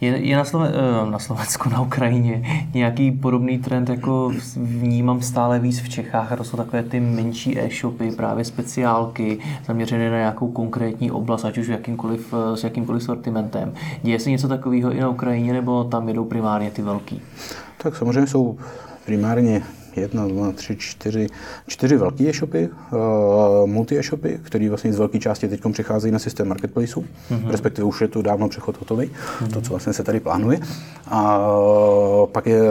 [0.00, 5.58] je, je na, Sloven, eh, na Slovensku, na Ukrajině nějaký podobný trend, jako vnímám stále
[5.58, 10.48] víc v Čechách, a to jsou takové ty menší e-shopy, právě speciálky, zaměřené na nějakou
[10.48, 13.72] konkrétní oblast, ať už jakýmkoliv, eh, s jakýmkoliv sortimentem.
[14.02, 17.22] Děje se něco takového i na Ukrajině, nebo tam jedou primárně ty velký?
[17.82, 18.58] Tak samozřejmě jsou
[19.04, 19.62] primárně
[20.00, 21.26] jedna, dva, tři, čtyři,
[21.66, 22.98] čtyři velké e-shopy, uh,
[23.66, 27.50] multi-e-shopy, které vlastně z velké části teď přicházejí na systém marketplaceů, mm-hmm.
[27.50, 29.52] respektive už je to dávno přechod hotový, mm-hmm.
[29.52, 30.60] to, co vlastně se tady plánuje.
[31.06, 32.62] A uh, pak je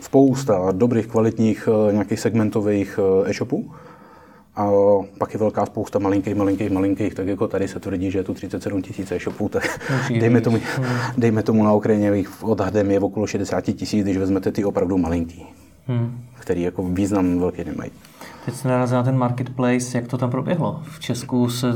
[0.00, 3.70] spousta dobrých, kvalitních uh, nějakých segmentových e-shopů,
[4.56, 4.70] a
[5.18, 8.34] pak je velká spousta malinkých, malinkých, malinkých, tak jako tady se tvrdí, že je tu
[8.34, 9.80] 37 tisíc e-shopů, tak
[10.20, 10.58] dejme tomu,
[11.18, 15.46] dejme tomu na Ukrajině odhadem je okolo 60 tisíc, když vezmete ty opravdu malinký
[15.90, 16.20] hmm.
[16.40, 17.90] který jako význam velký nemají.
[18.44, 20.82] Teď se narazil na ten marketplace, jak to tam proběhlo?
[20.84, 21.72] V Česku se,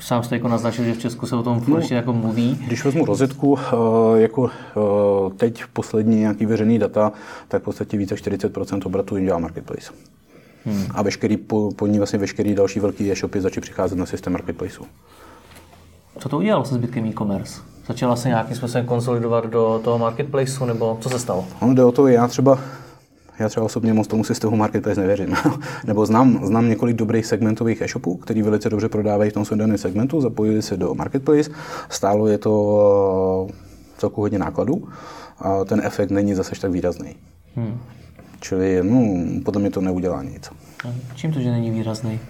[0.00, 2.58] sám jste jako naznačil, že v Česku se o tom no, jako mluví.
[2.66, 7.12] Když vezmu rozetku, eh, jako eh, teď poslední nějaký veřejný data,
[7.48, 9.92] tak v podstatě více 40% obratu jim dělá marketplace.
[10.64, 10.86] Hmm.
[10.90, 14.84] A veškerý, po, po ní vlastně veškerý další velký e-shopy začaly přicházet na systém marketplaceu.
[16.18, 17.60] Co to udělalo se zbytkem e-commerce?
[17.86, 21.44] Začala se nějakým způsobem konsolidovat do toho marketplaceu, nebo co se stalo?
[21.60, 22.58] On jde o to, já třeba
[23.38, 25.34] já třeba osobně moc tomu systému marketplace nevěřím.
[25.86, 29.78] Nebo znám, znám několik dobrých segmentových e-shopů, který velice dobře prodávají v tom svém daném
[29.78, 31.50] segmentu, zapojili se do marketplace,
[31.88, 33.48] stálo je to
[33.98, 34.88] celku hodně nákladů
[35.38, 37.14] a ten efekt není zase tak výrazný.
[37.56, 37.78] Hmm.
[38.40, 39.00] Čili no,
[39.44, 40.50] podle mě to neudělá nic.
[40.88, 42.20] A čím to, že není výrazný?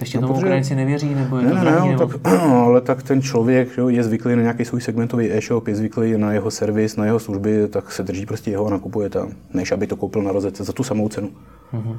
[0.00, 0.46] Ještě no, tomu protože...
[0.46, 1.14] Ukrajinci nevěří?
[1.14, 2.06] Nebo je ne, to ne, ne, nebo...
[2.06, 6.18] tak, ale tak ten člověk jo, je zvyklý na nějaký svůj segmentový e-shop, je zvyklý
[6.18, 9.72] na jeho servis, na jeho služby, tak se drží prostě jeho a nakupuje tam, než
[9.72, 11.28] aby to koupil na rozece za tu samou cenu.
[11.74, 11.96] Mm-hmm.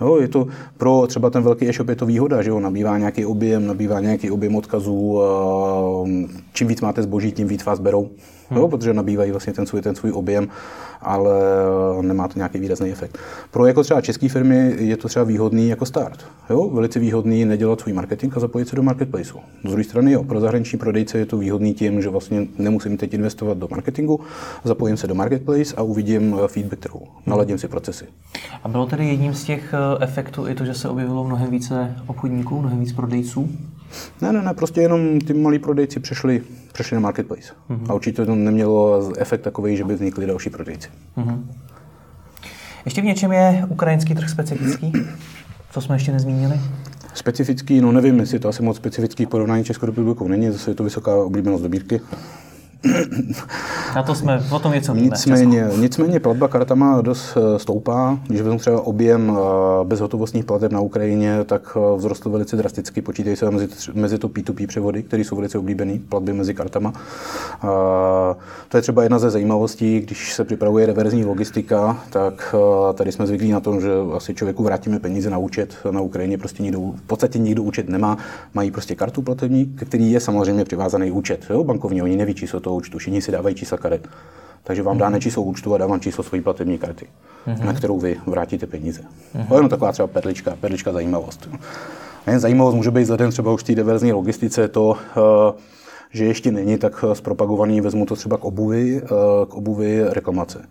[0.00, 0.46] Jo, je to
[0.76, 4.30] pro třeba ten velký e-shop je to výhoda, že jo, nabývá nějaký objem, nabývá nějaký
[4.30, 6.04] objem odkazů, a
[6.52, 8.10] čím víc máte zboží, tím víc vás berou,
[8.50, 8.60] hmm.
[8.60, 10.48] jo, protože nabývají vlastně ten svůj, ten svůj objem
[11.00, 11.34] ale
[12.02, 13.18] nemá to nějaký výrazný efekt.
[13.50, 16.24] Pro jako třeba české firmy je to třeba výhodný jako start.
[16.50, 16.70] Jo?
[16.70, 19.38] Velice výhodný nedělat svůj marketing a zapojit se do marketplaceu.
[19.64, 23.14] Z druhé strany jo, pro zahraniční prodejce je to výhodný tím, že vlastně nemusím teď
[23.14, 24.20] investovat do marketingu,
[24.64, 28.04] zapojím se do marketplace a uvidím eh, feedback trhu, naladím si procesy.
[28.64, 31.96] A bylo tedy jedním z těch eh, efektů i to, že se objevilo mnohem více
[32.06, 33.48] obchodníků, mnohem víc prodejců?
[34.20, 37.52] Ne, ne, ne, prostě jenom ty malí prodejci přešli, přešli na marketplace.
[37.70, 37.86] Mm-hmm.
[37.90, 40.88] A určitě to nemělo efekt takový, že by vznikli další prodejci.
[41.16, 41.44] Mm-hmm.
[42.84, 44.92] Ještě v něčem je ukrajinský trh specifický?
[45.70, 46.60] Co jsme ještě nezmínili?
[47.14, 50.84] Specifický, no nevím, jestli to asi moc specifický porovnání Českou republikou není, zase je to
[50.84, 52.00] vysoká oblíbenost dobírky.
[53.94, 55.06] Na to jsme, o tom něco víme.
[55.06, 58.18] Nicméně, nicméně platba kartama dost eh, stoupá.
[58.26, 63.02] Když vezmu třeba objem eh, bezhotovostních plateb na Ukrajině, tak eh, vzrostl velice drasticky.
[63.02, 66.92] Počítají se mezi, mezi to P2P převody, které jsou velice oblíbené, platby mezi kartama.
[68.68, 72.54] To je třeba jedna ze zajímavostí, když se připravuje reverzní logistika, tak
[72.94, 75.74] tady jsme zvyklí na tom, že asi člověku vrátíme peníze na účet.
[75.90, 78.18] Na Ukrajině prostě nikdo, v podstatě nikdo účet nemá.
[78.54, 81.44] Mají prostě kartu platební, který je samozřejmě přivázaný účet.
[81.50, 81.64] Jo?
[81.64, 82.98] Bankovní, oni neví, to toho účtu.
[82.98, 84.08] Všichni si dávají čísla karet.
[84.62, 87.06] Takže vám dáme číslo účtu a dávám číslo svojí platební karty,
[87.46, 87.64] mm-hmm.
[87.64, 89.00] na kterou vy vrátíte peníze.
[89.00, 89.48] Mm-hmm.
[89.48, 91.48] To je jenom taková třeba perlička, perlička zajímavost.
[92.26, 95.60] A jen zajímavost může být vzhledem třeba už té diverzní logistice to, eh,
[96.10, 99.08] že ještě není tak zpropagovaný, vezmu to třeba k obuvi, eh,
[99.48, 100.68] k obuvi reklamace.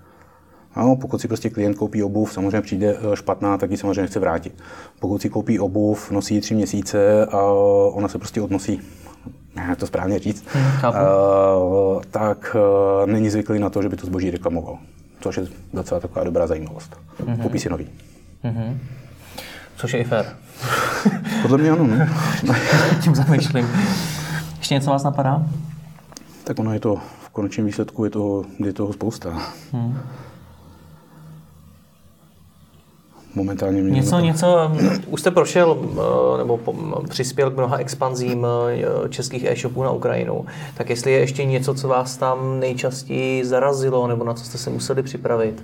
[0.78, 4.20] No, pokud si prostě klient koupí obuv, samozřejmě přijde eh, špatná, tak ji samozřejmě chce
[4.20, 4.54] vrátit.
[5.00, 7.42] Pokud si koupí obuv, nosí ji tři měsíce a
[7.94, 8.82] ona se prostě odnosí
[9.78, 14.32] to správně říct, hmm, uh, tak uh, není zvyklý na to, že by to zboží
[14.32, 14.78] reklamoval.
[15.22, 16.98] Což je docela taková dobrá zajímavost.
[17.26, 17.42] Mm-hmm.
[17.42, 17.88] Koupí si nový.
[18.44, 18.78] Mm-hmm.
[19.76, 20.26] Což je i fér.
[21.42, 21.88] Podle mě ano.
[22.44, 22.56] No.
[23.04, 23.70] Tím zamýšlím.
[24.58, 25.46] Ještě něco vás napadá?
[26.44, 29.42] Tak ono je to, v konečném výsledku je toho, je toho spousta.
[29.72, 30.00] Hmm.
[33.38, 34.72] Momentálně mě Něco, něco,
[35.08, 36.60] už jste prošel eh, nebo
[37.10, 38.48] přispěl k mnoha expanzím
[39.06, 40.46] eh, českých e-shopů na Ukrajinu,
[40.78, 44.70] tak jestli je ještě něco, co vás tam nejčastěji zarazilo, nebo na co jste se
[44.70, 45.64] museli připravit?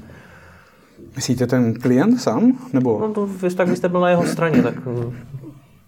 [1.16, 2.58] Myslíte ten klient sám?
[2.74, 3.00] Nebo?
[3.00, 5.14] No to, tak vy jste byl na jeho straně, tak eh,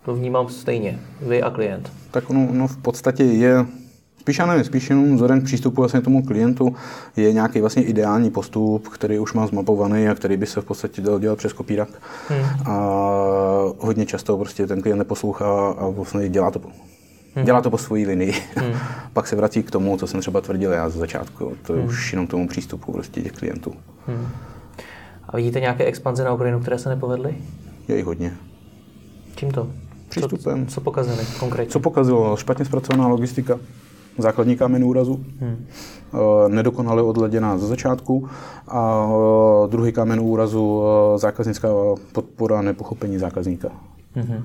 [0.05, 1.91] to vnímám stejně, vy a klient.
[2.11, 3.65] Tak ono, ono v podstatě je
[4.25, 6.75] Spíš já nevím, spíš jenom vzhledem k přístupu vlastně tomu klientu
[7.17, 11.01] je nějaký vlastně ideální postup, který už mám zmapovaný a který by se v podstatě
[11.01, 11.89] dal dělat přes kopírak.
[12.29, 12.45] Hmm.
[12.65, 12.77] A
[13.79, 16.61] hodně často prostě ten klient neposlouchá a vlastně dělá to
[17.35, 17.45] Hmm.
[17.45, 18.33] Dělá to po svojí linii.
[18.55, 18.73] Hmm.
[19.13, 21.53] Pak se vrací k tomu, co jsem třeba tvrdil já ze začátku.
[21.65, 21.89] To je hmm.
[21.89, 23.73] už jenom tomu přístupu prostě těch klientů.
[24.07, 24.27] Hmm.
[25.29, 27.35] A vidíte nějaké expanze na Ukrajinu, které se nepovedly?
[27.87, 28.33] Je jich hodně.
[29.35, 29.67] Čím to?
[30.09, 30.67] Přístupem.
[30.67, 31.71] Co, co pokazili konkrétně?
[31.71, 32.37] Co pokazilo?
[32.37, 33.59] Špatně zpracovaná logistika
[34.17, 35.65] základní kámen úrazu, hmm.
[36.47, 38.29] nedokonale odleděná ze začátku
[38.67, 41.67] a eh, druhý kámen úrazu eh, zákaznická
[42.11, 43.69] podpora nepochopení zákazníka.
[44.15, 44.43] Hmm.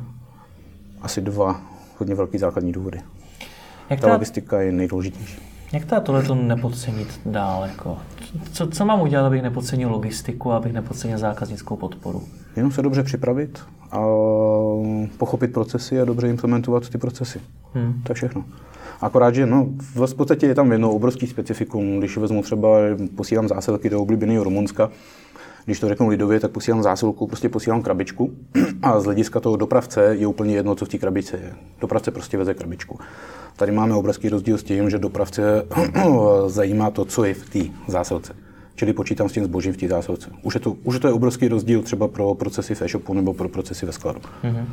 [1.03, 1.61] Asi dva
[1.99, 3.01] hodně velký základní důvody.
[3.91, 5.41] Jak ta, ta logistika je nejdůležitější.
[5.73, 7.63] Jak to tohle nepodcenit dál?
[7.63, 7.99] Jako?
[8.53, 12.23] Co, co mám udělat, abych nepodcenil logistiku, abych nepodcenil zákaznickou podporu?
[12.57, 13.59] Jenom se dobře připravit
[13.91, 14.01] a
[15.19, 17.41] pochopit procesy a dobře implementovat ty procesy.
[17.75, 18.03] Hmm.
[18.03, 18.45] To je všechno.
[19.01, 21.99] Akorát, že no, v podstatě je tam jedno obrovský specifikum.
[21.99, 22.69] Když vezmu třeba,
[23.17, 24.91] posílám zásilky do oblíbeného Rumunska,
[25.65, 28.33] když to řeknu lidově, tak posílám zásilku, prostě posílám krabičku
[28.83, 31.53] a z hlediska toho dopravce je úplně jedno, co v té krabici je.
[31.81, 32.99] Dopravce prostě veze krabičku.
[33.57, 35.67] Tady máme obrovský rozdíl s tím, že dopravce
[36.47, 37.59] zajímá to, co je v té
[37.89, 38.37] zásilce.
[38.75, 40.31] Čili počítám s tím zbožím v té zásilce.
[40.43, 43.49] Už je, to, už to je obrovský rozdíl třeba pro procesy v e-shopu nebo pro
[43.49, 44.21] procesy ve skladu.
[44.21, 44.65] Mm-hmm.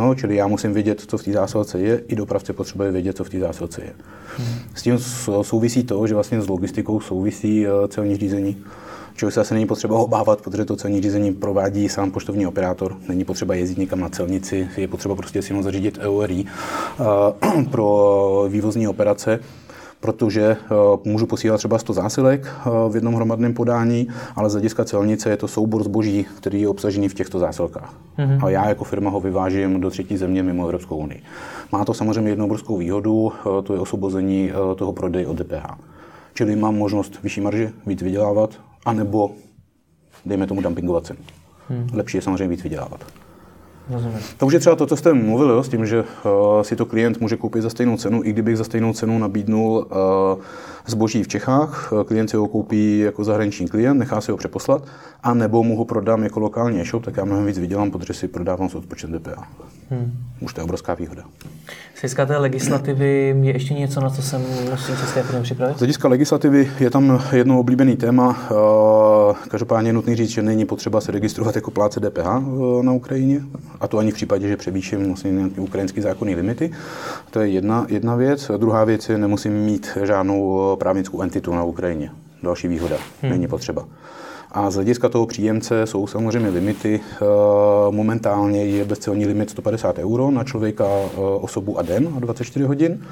[0.00, 3.24] No, čili já musím vědět, co v té zásilce je, i dopravce potřebuje vědět, co
[3.24, 3.92] v té zásilce je.
[4.36, 4.58] Hmm.
[4.74, 4.98] S tím
[5.42, 8.56] souvisí to, že vlastně s logistikou souvisí eh, celní řízení,
[9.16, 12.96] čeho se asi není potřeba obávat, protože to celní řízení provádí sám poštovní operátor.
[13.08, 18.46] Není potřeba jezdit někam na celnici, je potřeba prostě si jenom zařídit EORI uh, pro
[18.48, 19.38] vývozní operace
[20.00, 24.84] protože uh, můžu posílat třeba 100 zásilek uh, v jednom hromadném podání, ale z hlediska
[24.84, 27.94] celnice je to soubor zboží, který je obsažený v těchto zásilkách.
[28.18, 28.46] Mm-hmm.
[28.46, 31.22] A já jako firma ho vyvážím do třetí země mimo Evropskou unii.
[31.72, 33.32] Má to samozřejmě jednu obrovskou výhodu, uh,
[33.62, 35.66] to je osvobození toho prodeje od DPH.
[36.34, 39.30] Čili mám možnost vyšší marže, víc vydělávat, anebo
[40.26, 41.18] dejme tomu dumpingovat cenu.
[41.68, 41.88] Hmm.
[41.92, 43.19] Lepší je samozřejmě víc vydělávat.
[43.92, 44.18] Rozumím.
[44.36, 46.86] To už je třeba to, co jste mluvil, jo, s tím, že uh, si to
[46.86, 50.42] klient může koupit za stejnou cenu, i kdybych za stejnou cenu nabídnul uh,
[50.86, 54.84] zboží v Čechách, uh, klient si ho koupí jako zahraniční klient, nechá si ho přeposlat,
[55.22, 58.28] a nebo mu ho prodám jako lokální e-shop, tak já mnohem víc vydělám, protože si
[58.28, 59.48] prodávám s odpočtem DPA.
[59.90, 60.12] Hmm.
[60.40, 61.22] Už to je obrovská výhoda.
[62.06, 64.38] Z té legislativy je ještě něco, na co se
[64.70, 65.76] musí české firmy připravit?
[65.76, 68.38] Z hlediska legislativy je tam jedno oblíbený téma.
[69.48, 72.26] Každopádně je nutný říct, že není potřeba se registrovat jako pláce DPH
[72.82, 73.40] na Ukrajině,
[73.80, 76.70] a to ani v případě, že převýším vlastně nějaké ukrajinské zákonné limity.
[77.30, 78.50] To je jedna, jedna věc.
[78.56, 82.10] Druhá věc je, nemusím mít žádnou právnickou entitu na Ukrajině.
[82.42, 82.96] Další výhoda.
[83.22, 83.32] Hmm.
[83.32, 83.84] Není potřeba.
[84.52, 87.00] A z hlediska toho příjemce jsou samozřejmě limity.
[87.00, 87.24] Eh,
[87.90, 93.02] momentálně je bezcelní limit 150 euro na člověka, eh, osobu a den a 24 hodin.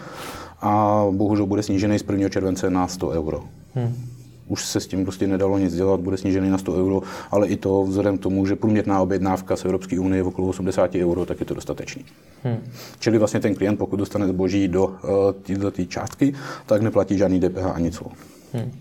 [0.60, 2.28] A bohužel bude snížený z 1.
[2.28, 3.42] července na 100 euro.
[3.74, 4.17] Hmm
[4.48, 7.56] už se s tím prostě nedalo nic dělat, bude snížený na 100 euro, ale i
[7.56, 11.40] to vzhledem k tomu, že průměrná objednávka z Evropské unie je okolo 80 euro, tak
[11.40, 12.04] je to dostatečný.
[12.44, 12.58] Hmm.
[12.98, 14.94] Čili vlastně ten klient, pokud dostane zboží do uh,
[15.42, 16.34] této částky,
[16.66, 18.04] tak neplatí žádný DPH ani co.
[18.52, 18.72] Hmm.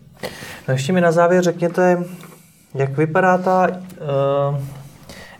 [0.67, 2.03] No ještě mi na závěr řekněte,
[2.75, 4.59] jak vypadá ta uh,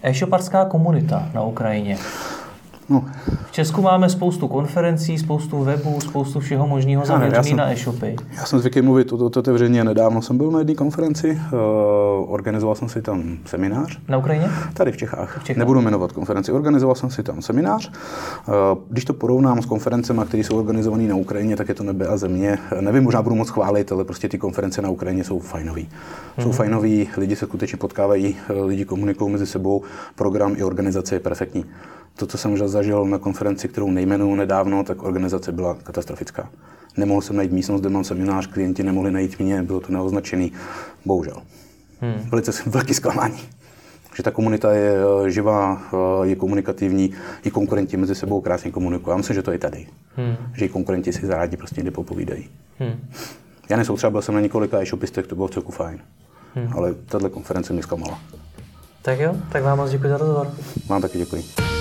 [0.02, 1.98] e-shoparská komunita na Ukrajině?
[2.90, 3.06] No.
[3.46, 8.16] V Česku máme spoustu konferencí, spoustu webů, spoustu všeho možného zaměřený na e-shopy.
[8.38, 9.84] Já jsem zvyklý mluvit o to otevřeně.
[9.84, 14.00] Nedávno jsem byl na jedné konferenci, uh, organizoval jsem si tam seminář.
[14.08, 14.48] Na Ukrajině?
[14.74, 15.40] Tady v Čechách.
[15.42, 15.60] v Čechách.
[15.60, 16.52] Nebudu jmenovat konferenci.
[16.52, 17.92] Organizoval jsem si tam seminář.
[18.48, 18.54] Uh,
[18.90, 22.18] když to porovnám s konferencemi, které jsou organizované na Ukrajině, tak je to nebe a
[22.18, 22.58] země.
[22.82, 25.84] Nevím, možná budu moc chválit, ale prostě ty konference na Ukrajině jsou fajnový.
[25.84, 26.42] Mm-hmm.
[26.42, 26.58] Jsou mhm.
[26.58, 29.82] fajnový, lidi se skutečně potkávají, lidi komunikují mezi sebou,
[30.16, 31.66] program i organizace je perfektní
[32.18, 36.50] to, co jsem zažil na konferenci, kterou nejmenuju nedávno, tak organizace byla katastrofická.
[36.98, 40.52] Nemohl jsem najít místnost, kde mám seminář, klienti nemohli najít mě, bylo to neoznačený.
[41.06, 41.42] Bohužel.
[42.02, 42.30] Hmm.
[42.30, 43.40] Velice jsem velký zklamání.
[44.16, 44.94] Že ta komunita je
[45.26, 49.14] eh, živá, eh, je komunikativní, i konkurenti mezi sebou krásně komunikují.
[49.14, 49.88] Já myslím, že to je tady.
[50.16, 50.36] Hmm.
[50.54, 52.50] Že i konkurenti si rádi prostě někde popovídají.
[52.80, 53.10] Hmm.
[53.70, 56.00] Já nejsou třeba byl jsem na několika e-shopistech, to bylo celku fajn.
[56.56, 56.70] Hmm.
[56.76, 58.20] Ale tahle konference mě zklamala.
[59.02, 60.52] Tak jo, tak vám moc děkuji za rozhovor.
[60.88, 61.77] Vám taky děkuji.